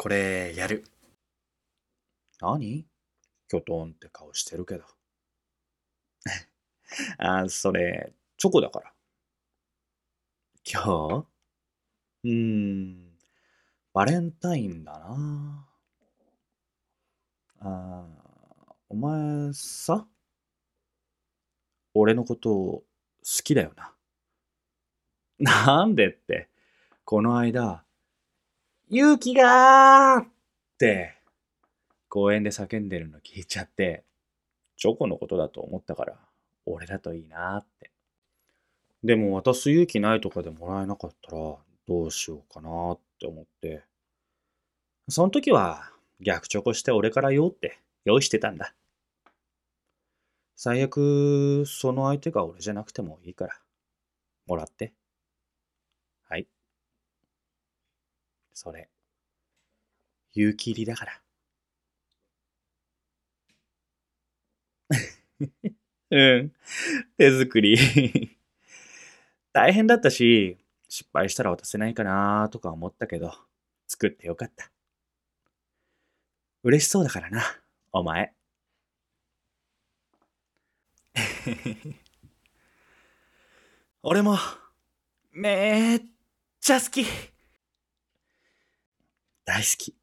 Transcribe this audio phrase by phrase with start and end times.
[0.00, 0.82] これ、やる。
[2.40, 2.86] 何？
[3.50, 4.84] キョトンって顔してるけど。
[7.18, 8.94] あ、それ、チョコだから。
[10.64, 11.26] 今
[12.24, 12.24] 日？
[12.24, 13.18] うーん、
[13.92, 15.68] バレンタインだな。
[17.58, 20.08] あーお前さ、
[21.92, 22.84] 俺のこと好
[23.44, 23.94] きだよな。
[25.38, 26.48] なんでって、
[27.04, 27.84] この間、
[28.92, 30.28] 勇気がーっ
[30.76, 31.14] て、
[32.08, 34.02] 公園で叫んでるの聞いちゃって、
[34.76, 36.18] チョコのことだと思ったから、
[36.66, 37.92] 俺だといいなーって。
[39.04, 43.84] でも渡す勇気ないとかでもらえなかったら、どうしようかなーって思って。
[45.08, 48.74] その時は、逆チョコして俺からよって用意してたんだ。
[50.56, 53.60] 最悪、その相手が俺じゃなくてもいいから、
[54.48, 54.92] もらって。
[56.28, 56.48] はい。
[58.60, 58.90] それ、
[60.34, 61.22] 勇気入りだから。
[66.10, 66.52] うん。
[67.18, 67.76] 手作り。
[69.52, 70.58] 大変だったし、
[70.88, 73.32] 失敗したら渡せないかなとか思ったけど、
[73.86, 74.70] 作ってよかった。
[76.62, 77.42] 嬉しそうだからな、
[77.92, 78.32] お前。
[84.02, 84.36] 俺も、
[85.32, 86.02] めっ
[86.60, 87.04] ちゃ好き。
[89.50, 89.99] 大好き。